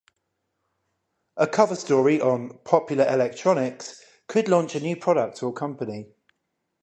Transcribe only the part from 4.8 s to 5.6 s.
product or